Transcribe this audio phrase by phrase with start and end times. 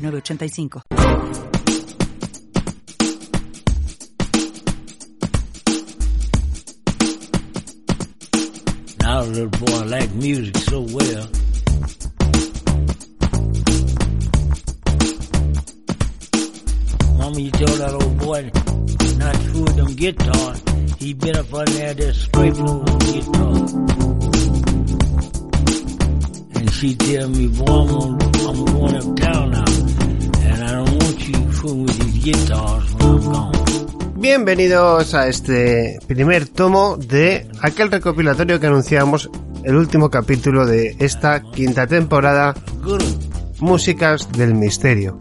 [0.00, 0.82] 906985.
[9.00, 11.28] Now little boy I like music so well.
[17.18, 18.50] Mama, you told that old boy
[19.18, 20.54] not to fool them guitar.
[20.98, 24.29] He been up on there just scraping over the guitar.
[26.60, 29.64] And she tell me, boy, I'm, I'm going now.
[30.44, 33.50] And I don't want you fooling with these guitars when.
[34.16, 39.30] Bienvenidos a este primer tomo de aquel recopilatorio que anunciamos
[39.64, 42.54] el último capítulo de esta quinta temporada.
[43.60, 45.18] Músicas del Misterio.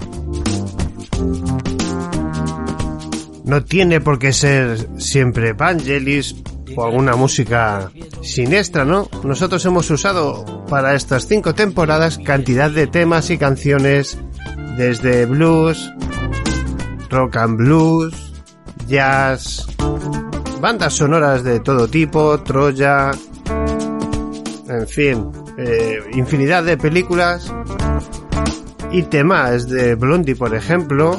[3.45, 6.36] No tiene por qué ser siempre Vangelis
[6.80, 7.92] o alguna música
[8.22, 9.10] siniestra, ¿no?
[9.24, 14.18] Nosotros hemos usado para estas cinco temporadas cantidad de temas y canciones
[14.78, 15.92] desde blues,
[17.10, 18.34] rock and blues,
[18.88, 19.68] jazz,
[20.62, 23.12] bandas sonoras de todo tipo, Troya,
[24.70, 27.54] en fin, eh, infinidad de películas
[28.90, 31.18] y temas de Blondie, por ejemplo,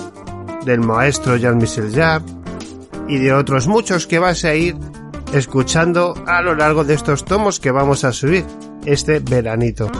[0.64, 2.24] del maestro Jean-Michel Jarre
[3.08, 4.74] y de otros muchos que vas a ir
[5.32, 8.44] escuchando a lo largo de estos tomos que vamos a subir
[8.84, 9.90] este veranito.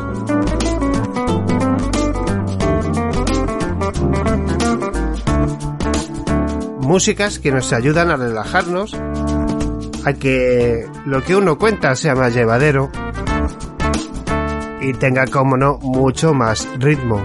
[6.81, 8.95] Músicas que nos ayudan a relajarnos,
[10.05, 12.91] a que lo que uno cuenta sea más llevadero
[14.81, 17.25] y tenga, como no, mucho más ritmo.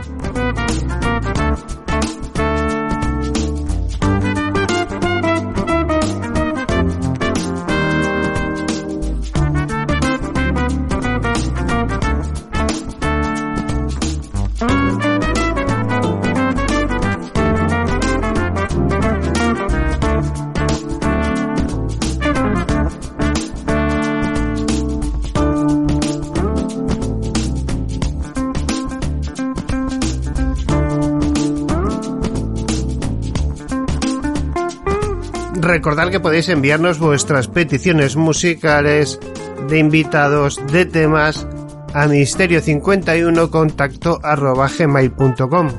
[36.12, 39.20] Que podéis enviarnos vuestras peticiones musicales
[39.68, 41.46] de invitados, de temas
[41.94, 45.70] a misterio51 contacto arroba gmail.com.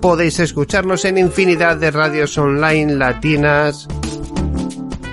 [0.00, 3.88] Podéis escucharnos en infinidad de radios online latinas.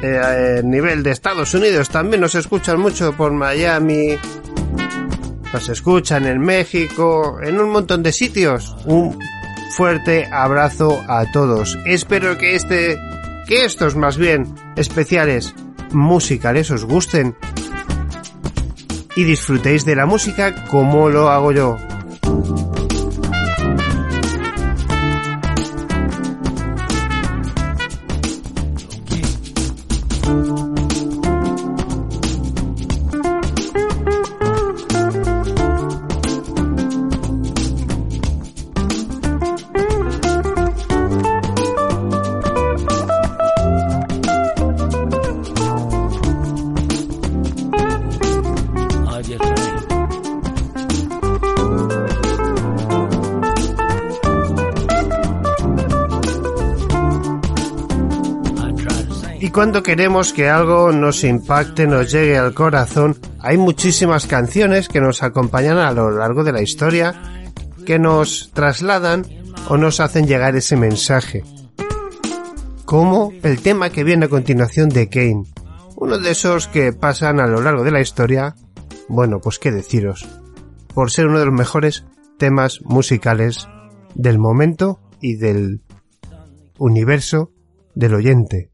[0.03, 4.17] Eh, a nivel de Estados Unidos también nos escuchan mucho por Miami,
[5.53, 8.75] nos escuchan en México, en un montón de sitios.
[8.85, 9.19] Un
[9.77, 11.77] fuerte abrazo a todos.
[11.85, 12.97] Espero que este,
[13.47, 15.53] que estos más bien especiales
[15.91, 17.35] musicales os gusten
[19.15, 21.77] y disfrutéis de la música como lo hago yo.
[59.53, 65.21] Cuando queremos que algo nos impacte, nos llegue al corazón, hay muchísimas canciones que nos
[65.21, 67.13] acompañan a lo largo de la historia,
[67.85, 69.25] que nos trasladan
[69.69, 71.43] o nos hacen llegar ese mensaje.
[72.83, 75.43] Como el tema que viene a continuación de Kane,
[75.97, 78.55] uno de esos que pasan a lo largo de la historia,
[79.07, 80.27] bueno, pues qué deciros,
[80.95, 82.05] por ser uno de los mejores
[82.39, 83.67] temas musicales
[84.15, 85.83] del momento y del
[86.79, 87.51] universo
[87.93, 88.72] del oyente.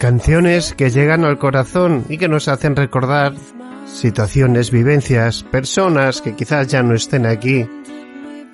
[0.00, 3.34] Canciones que llegan al corazón y que nos hacen recordar
[3.84, 7.68] situaciones, vivencias, personas que quizás ya no estén aquí.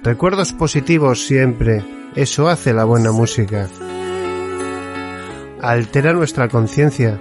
[0.03, 1.85] Recuerdos positivos siempre,
[2.17, 3.69] eso hace la buena música.
[5.63, 7.17] Altera nuestra conciencia,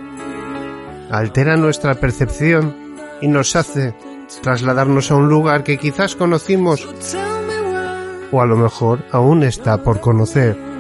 [1.12, 2.76] altera nuestra percepción
[3.22, 3.94] y nos hace
[4.42, 6.88] trasladarnos a un lugar que quizás conocimos
[8.32, 10.75] o a lo mejor aún está por conocer.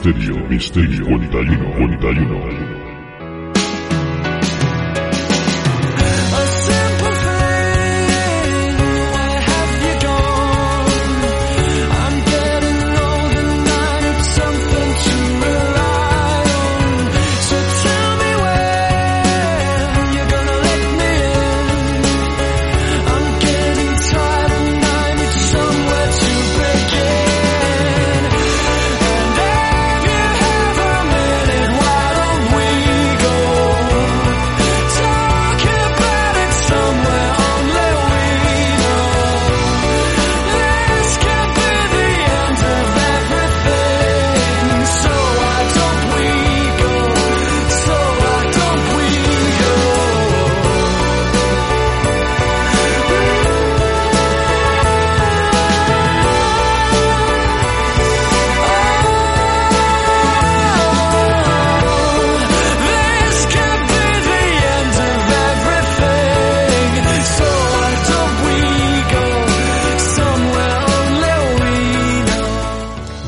[0.00, 2.59] Misterio, misterio, misterio, 41, 41.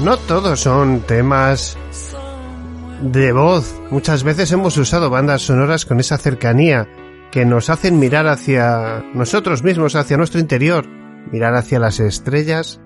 [0.02, 1.78] No todos son temas
[3.02, 3.80] de voz.
[3.90, 6.88] Muchas veces hemos usado bandas sonoras con esa cercanía
[7.30, 10.88] que nos hacen mirar hacia nosotros mismos, hacia nuestro interior,
[11.30, 12.80] mirar hacia las estrellas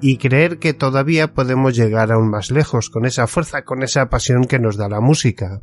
[0.00, 4.44] y creer que todavía podemos llegar aún más lejos con esa fuerza, con esa pasión
[4.44, 5.60] que nos da la música.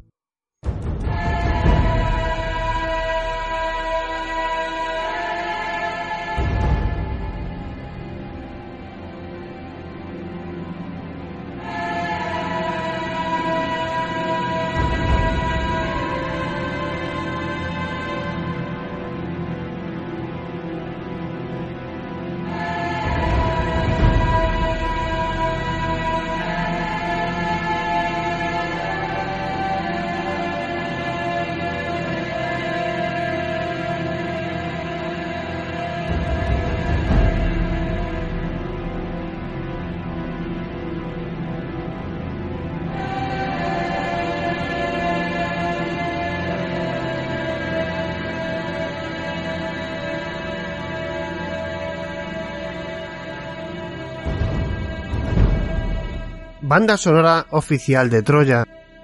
[56.72, 58.64] Banda sonora oficial de Troya,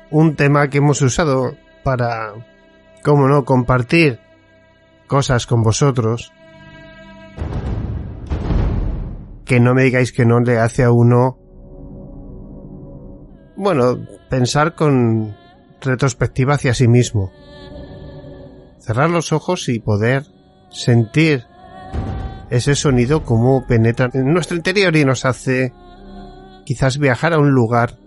[0.10, 2.32] un tema que hemos usado para,
[3.04, 4.22] cómo no, compartir
[5.06, 6.32] cosas con vosotros.
[9.44, 11.40] Que no me digáis que no le hace a uno,
[13.58, 13.98] bueno,
[14.30, 15.36] pensar con
[15.82, 17.34] retrospectiva hacia sí mismo.
[18.80, 20.24] Cerrar los ojos y poder
[20.70, 21.44] sentir
[22.50, 25.74] ese sonido como penetra en nuestro interior y nos hace
[26.68, 27.98] quizás viajar a un lugar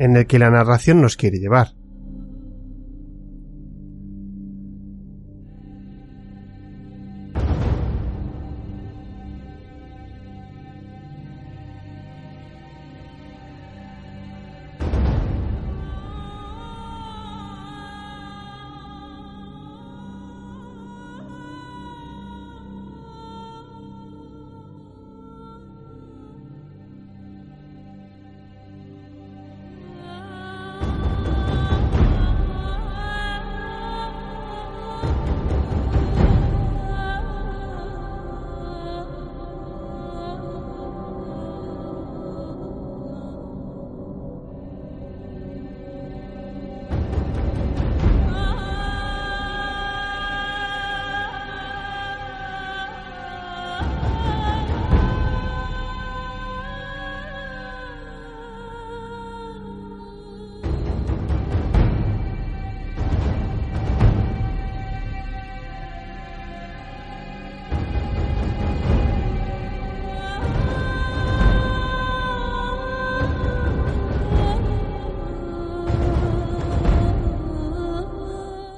[0.00, 1.79] en el que la narración nos quiere llevar.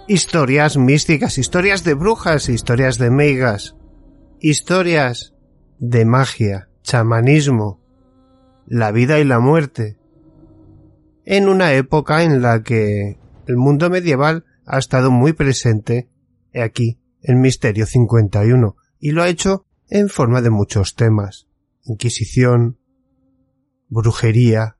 [0.08, 3.76] Historias místicas, historias de brujas, historias de meigas,
[4.40, 5.34] historias
[5.78, 7.80] de magia, chamanismo,
[8.66, 9.96] la vida y la muerte,
[11.24, 16.10] en una época en la que el mundo medieval ha estado muy presente
[16.52, 21.46] aquí en Misterio 51 y lo ha hecho en forma de muchos temas.
[21.84, 22.78] Inquisición,
[23.88, 24.78] brujería,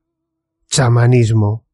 [0.69, 1.65] chamanismo.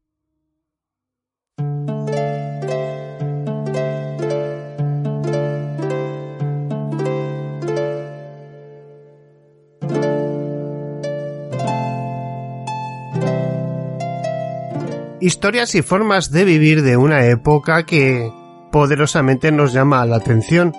[15.29, 18.33] Historias y formas de vivir de una época que
[18.71, 20.73] poderosamente nos llama la atención.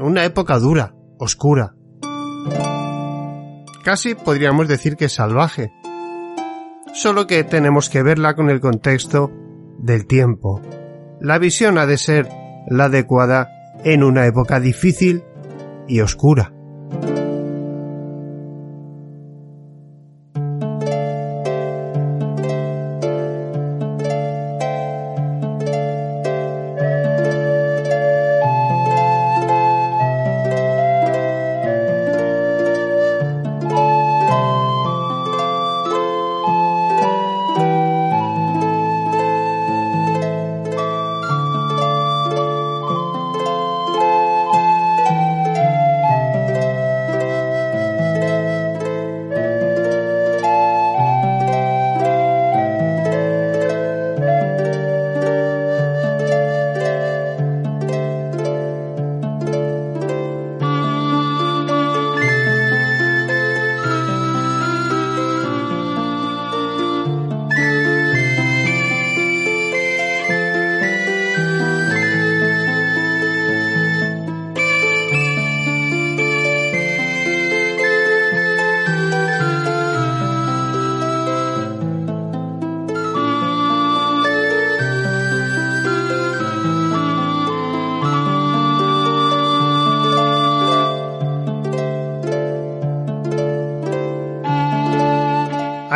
[0.00, 1.74] Una época dura, oscura.
[3.82, 5.72] Casi podríamos decir que salvaje.
[6.94, 9.32] Solo que tenemos que verla con el contexto
[9.76, 10.62] del tiempo.
[11.20, 12.28] La visión ha de ser
[12.68, 13.48] la adecuada
[13.82, 15.24] en una época difícil
[15.88, 16.52] y oscura.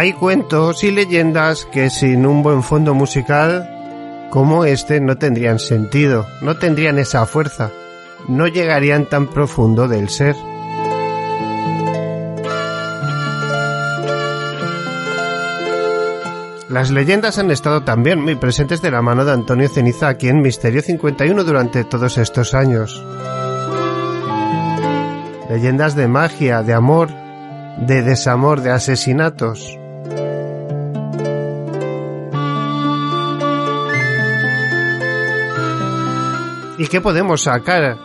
[0.06, 3.68] Hay cuentos y leyendas que sin un buen fondo musical
[4.30, 7.72] como este no tendrían sentido, no tendrían esa fuerza,
[8.28, 10.36] no llegarían tan profundo del ser.
[16.68, 20.40] Las leyendas han estado también muy presentes de la mano de Antonio Ceniza aquí en
[20.40, 23.04] Misterio 51 durante todos estos años.
[25.50, 27.08] Leyendas de magia, de amor,
[27.80, 29.80] de desamor, de asesinatos.
[36.78, 37.98] ¿Y qué podemos sacar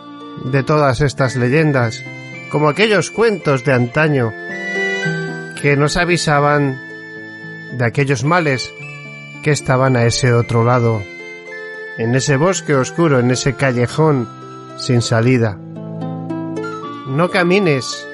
[0.44, 2.02] de todas estas leyendas?
[2.50, 4.32] Como aquellos cuentos de antaño
[5.60, 6.80] que nos avisaban
[7.76, 8.72] de aquellos males
[9.42, 11.02] que estaban a ese otro lado,
[11.98, 14.28] en ese bosque oscuro, en ese callejón
[14.78, 15.58] sin salida.
[17.06, 18.06] No camines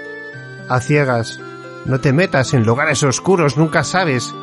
[0.68, 1.40] a ciegas,
[1.86, 4.34] no te metas en lugares oscuros, nunca sabes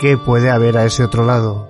[0.00, 1.69] qué puede haber a ese otro lado.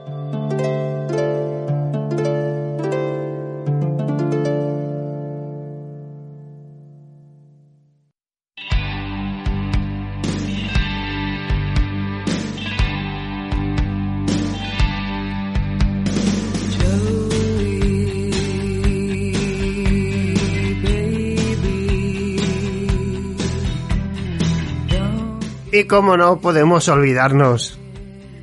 [25.91, 27.77] Como no podemos olvidarnos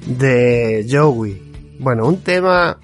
[0.06, 1.78] de Joey.
[1.80, 2.78] Bueno, un tema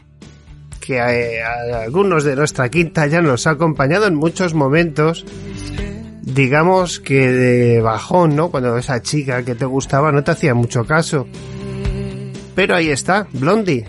[0.80, 5.26] que a, algunos de nuestra quinta ya nos ha acompañado en muchos momentos.
[6.22, 8.52] Digamos que de bajón, ¿no?
[8.52, 11.28] Cuando esa chica que te gustaba no te hacía mucho caso.
[12.56, 13.86] Pero ahí está, Blondie.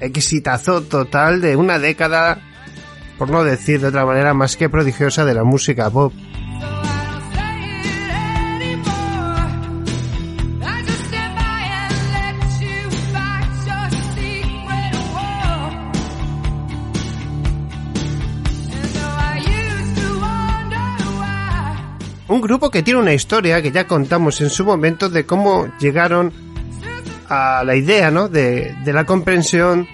[0.00, 2.40] Exitazo total de una década,
[3.18, 6.12] por no decir de otra manera, más que prodigiosa de la música pop.
[22.42, 26.32] Grupo que tiene una historia que ya contamos en su momento de cómo llegaron
[27.28, 28.28] a la idea, ¿no?
[28.28, 29.88] De, de la comprensión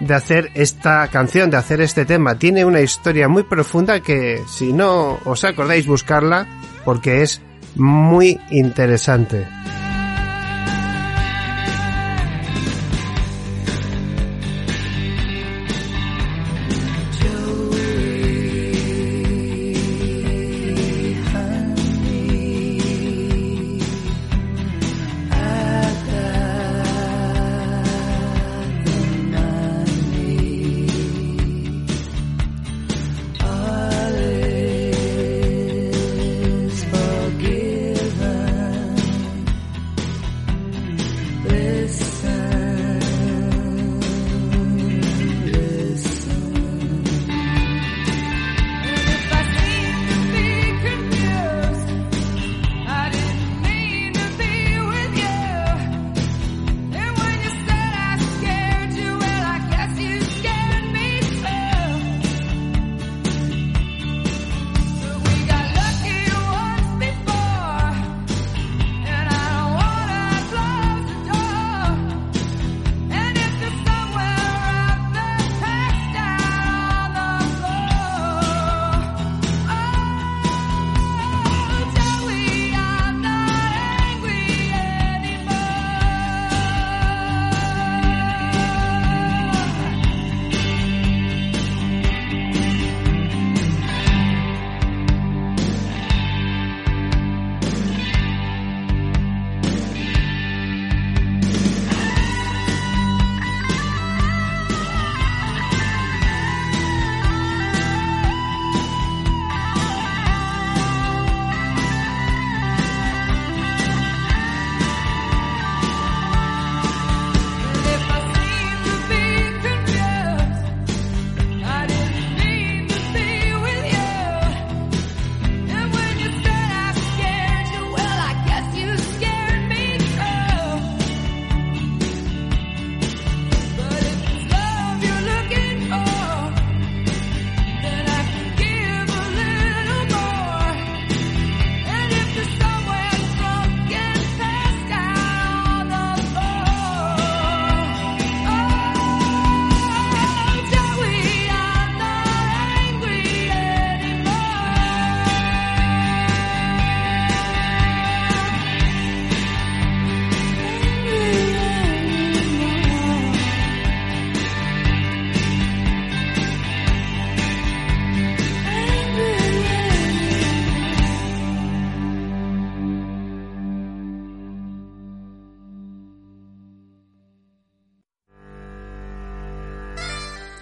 [0.00, 2.38] de hacer esta canción, de hacer este tema.
[2.38, 6.46] Tiene una historia muy profunda que si no os acordáis buscarla
[6.84, 7.40] porque es
[7.76, 9.46] muy interesante.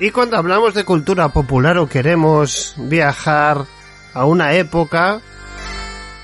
[0.05, 3.65] Y cuando hablamos de cultura popular o queremos viajar
[4.13, 5.23] a una época,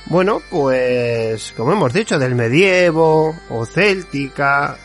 [0.05, 4.77] bueno, pues como hemos dicho, del medievo o céltica,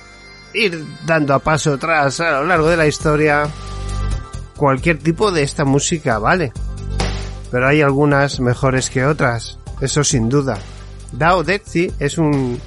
[0.53, 3.49] ir dando a paso atrás a lo largo de la historia,
[4.55, 6.53] cualquier tipo de esta música vale.
[7.51, 10.57] Pero hay algunas mejores que otras, eso sin duda.
[11.11, 12.61] Dao Detsi es un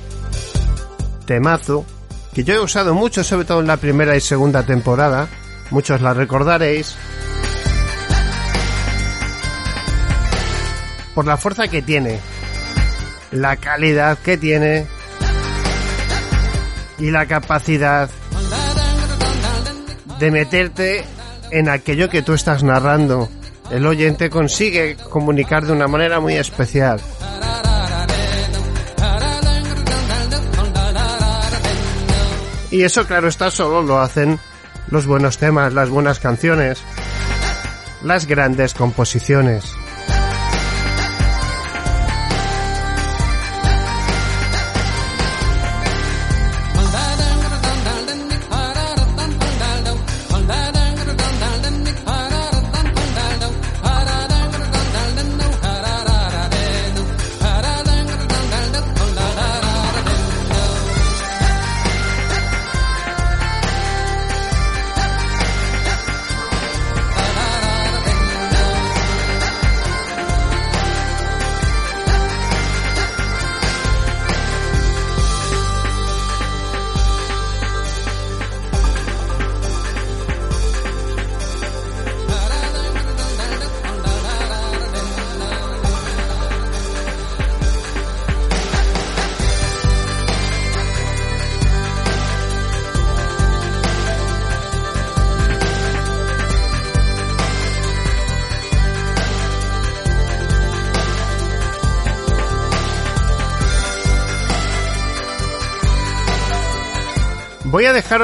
[1.24, 1.86] temazo
[2.34, 5.26] que yo he usado mucho, sobre todo en la primera y segunda temporada.
[5.70, 6.96] Muchos la recordaréis.
[11.14, 12.20] Por la fuerza que tiene,
[13.32, 14.86] la calidad que tiene
[16.98, 18.08] y la capacidad
[20.18, 21.04] de meterte
[21.50, 23.28] en aquello que tú estás narrando.
[23.70, 27.00] El oyente consigue comunicar de una manera muy especial.
[32.70, 34.38] Y eso, claro está, solo lo hacen
[34.90, 36.82] los buenos temas, las buenas canciones,
[38.02, 39.74] las grandes composiciones.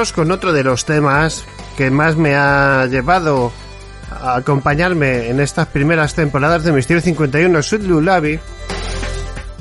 [0.05, 1.47] Dejaros con otro de los temas
[1.79, 3.51] que más me ha llevado
[4.11, 8.39] a acompañarme en estas primeras temporadas de Misterio 51, Sweet Lullaby.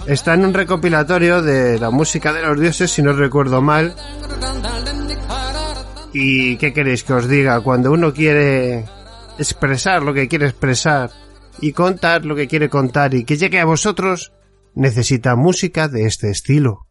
[0.06, 3.95] Está en un recopilatorio de la música de los dioses, si no recuerdo mal.
[6.12, 7.62] ¿Y qué queréis que os diga?
[7.62, 8.84] Cuando uno quiere
[9.38, 11.10] expresar lo que quiere expresar
[11.62, 14.34] y contar lo que quiere contar y que llegue a vosotros,
[14.75, 16.88] necesita música de este estilo.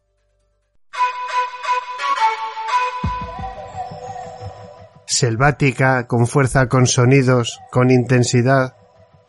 [5.13, 8.75] Selvática, con fuerza, con sonidos, con intensidad,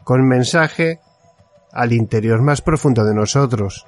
[0.02, 1.00] con mensaje
[1.72, 3.86] al interior más profundo de nosotros.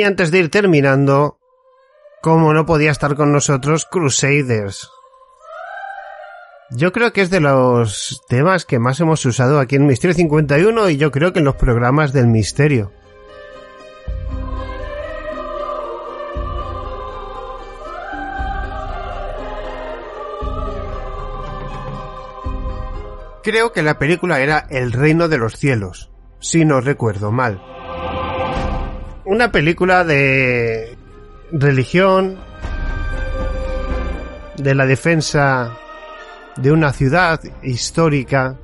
[0.00, 1.36] Y antes de ir terminando,
[2.22, 4.88] como no podía estar con nosotros, Crusaders.
[6.70, 10.88] Yo creo que es de los temas que más hemos usado aquí en Misterio 51
[10.88, 12.90] y yo creo que en los programas del misterio.
[23.42, 27.69] Creo que la película era El Reino de los Cielos, si no recuerdo mal.
[29.24, 30.96] Una película de
[31.52, 32.38] religión,
[34.56, 35.76] de la defensa
[36.56, 38.56] de una ciudad histórica.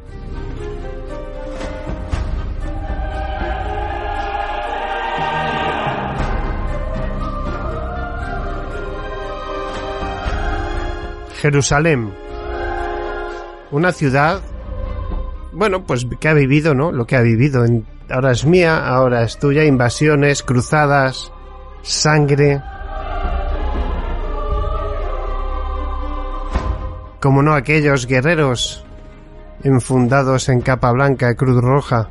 [11.41, 12.13] Jerusalén.
[13.71, 14.41] Una ciudad,
[15.53, 16.93] bueno, pues que ha vivido, ¿no?
[16.93, 17.65] Lo que ha vivido.
[18.11, 19.65] Ahora es mía, ahora es tuya.
[19.65, 21.33] Invasiones, cruzadas,
[21.83, 22.63] sangre.
[27.27, 28.85] como no aquellos guerreros
[29.65, 32.09] enfundados en capa blanca y cruz roja.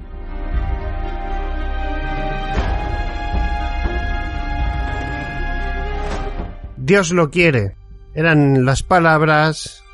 [6.75, 7.77] Dios lo quiere.
[8.13, 9.85] Eran las palabras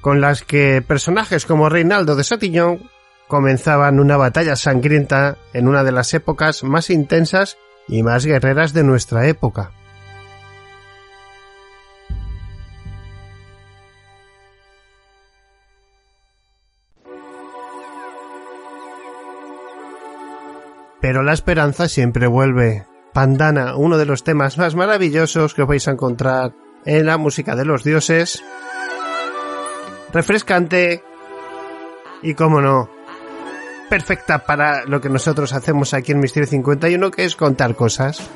[0.00, 2.90] con las que personajes como Reinaldo de Sotillón
[3.28, 7.56] comenzaban una batalla sangrienta en una de las épocas más intensas
[7.88, 9.72] y más guerreras de nuestra época.
[21.00, 22.86] Pero la esperanza siempre vuelve.
[23.12, 26.54] Pandana, uno de los temas más maravillosos que os vais a encontrar
[26.86, 28.42] en la música de los dioses.
[30.14, 31.04] Refrescante
[32.22, 32.88] y, como no,
[33.94, 38.28] perfecta para lo que nosotros hacemos aquí en Misterio 51, que es contar cosas.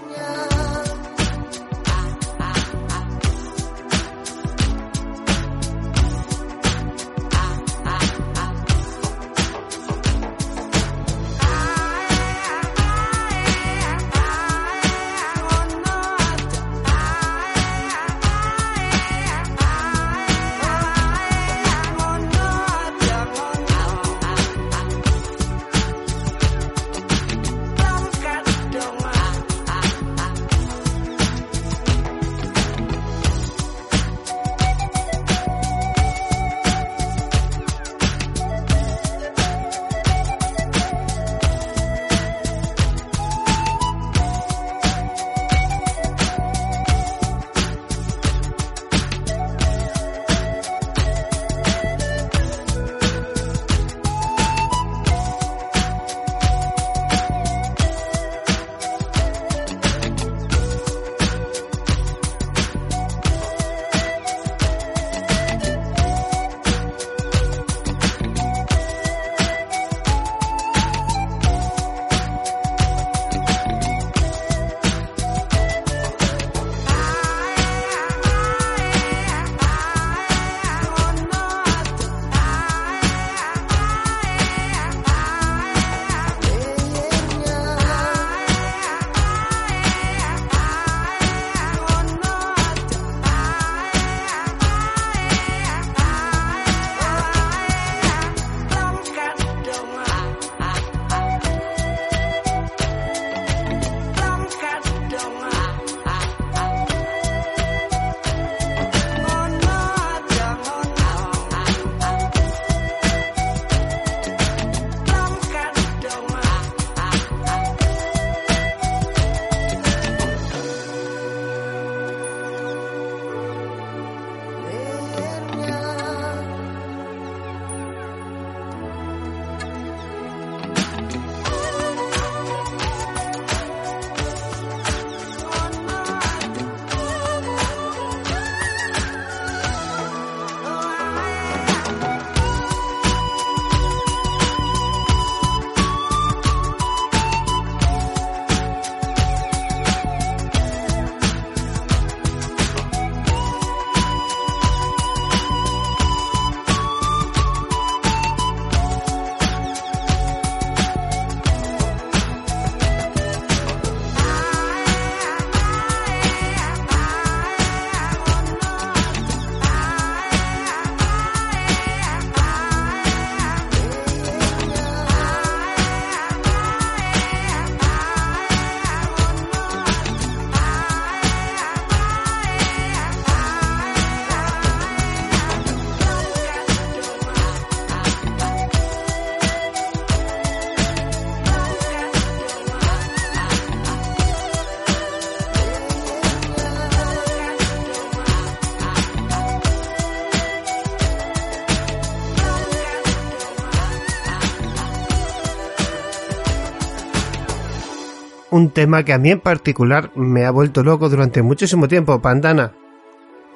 [208.59, 212.75] Un tema que a mí en particular me ha vuelto loco durante muchísimo tiempo, Pandana.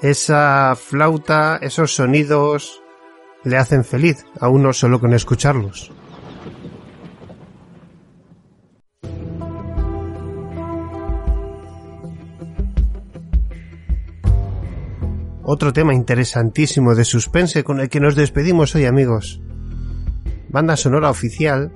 [0.01, 2.83] Esa flauta, esos sonidos
[3.45, 5.93] le hacen feliz a uno solo con escucharlos.
[15.45, 19.43] Otro tema interesantísimo de suspense con el que nos despedimos hoy amigos.
[20.49, 21.73] Banda sonora oficial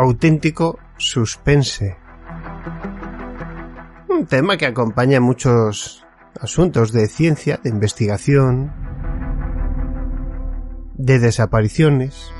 [0.00, 1.96] auténtico suspense.
[4.08, 6.06] Un tema que acompaña muchos
[6.40, 8.72] asuntos de ciencia, de investigación,
[10.94, 12.32] de desapariciones.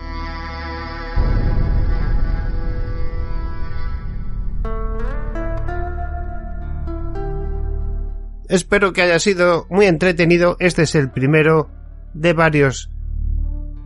[8.48, 10.56] Espero que haya sido muy entretenido.
[10.60, 11.70] Este es el primero
[12.14, 12.90] de varios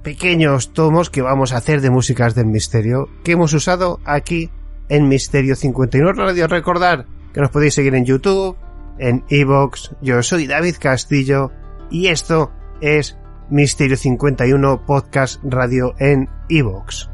[0.04, 4.50] pequeños tomos que vamos a hacer de músicas del misterio que hemos usado aquí
[4.88, 6.46] en Misterio 51 Radio.
[6.46, 8.56] Recordar que nos podéis seguir en YouTube,
[8.98, 9.96] en Evox.
[10.00, 11.50] Yo soy David Castillo
[11.90, 13.18] y esto es
[13.50, 17.13] Misterio 51 Podcast Radio en Evox.